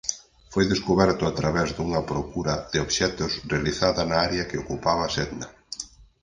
[0.53, 5.47] Foi descuberto a través dunha procura de obxectos realizada na área que ocupaba Sedna.